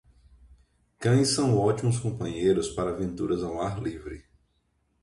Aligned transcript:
Cães 0.97 1.27
são 1.29 1.55
ótimos 1.59 1.99
companheiros 1.99 2.69
para 2.69 2.89
aventuras 2.89 3.43
ao 3.43 3.61
ar 3.61 3.79
livre. 3.79 4.25